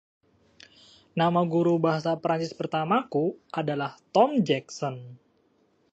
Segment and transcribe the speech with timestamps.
[1.19, 3.25] Nama guru bahasa Prancis pertamaku
[3.59, 4.95] adalah Tom Jackson.